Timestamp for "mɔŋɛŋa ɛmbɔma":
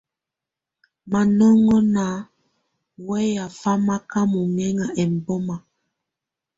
4.31-5.55